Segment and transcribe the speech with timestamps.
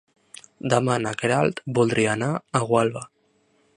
[0.73, 3.05] Demà na Queralt voldria anar a Gualba.